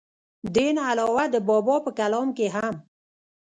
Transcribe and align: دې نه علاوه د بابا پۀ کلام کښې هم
دې 0.55 0.67
نه 0.75 0.81
علاوه 0.91 1.23
د 1.31 1.35
بابا 1.47 1.75
پۀ 1.83 1.89
کلام 1.99 2.27
کښې 2.37 2.47
هم 2.55 2.75